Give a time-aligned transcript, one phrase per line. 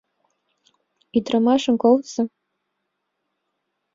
[1.17, 2.23] Ӱдырамашым колтыза.